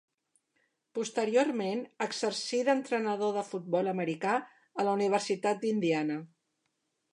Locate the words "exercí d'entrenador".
2.05-3.37